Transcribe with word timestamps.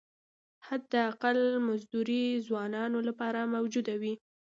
حداقل 0.67 1.39
مزدوري 1.67 2.23
ځوانانو 2.47 2.99
لپاره 3.07 3.39
موجوده 3.55 3.93
وي. 4.01 4.13